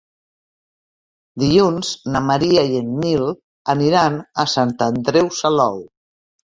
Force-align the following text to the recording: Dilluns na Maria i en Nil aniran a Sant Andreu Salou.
Dilluns 1.43 1.91
na 2.15 2.23
Maria 2.31 2.65
i 2.73 2.81
en 2.81 2.91
Nil 3.05 3.29
aniran 3.77 4.21
a 4.47 4.51
Sant 4.59 4.77
Andreu 4.93 5.35
Salou. 5.45 5.81